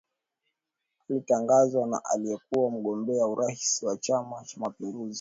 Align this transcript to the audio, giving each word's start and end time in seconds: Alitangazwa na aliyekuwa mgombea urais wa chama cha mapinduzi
Alitangazwa 1.09 1.87
na 1.87 2.05
aliyekuwa 2.05 2.71
mgombea 2.71 3.27
urais 3.27 3.83
wa 3.83 3.97
chama 3.97 4.43
cha 4.43 4.59
mapinduzi 4.59 5.09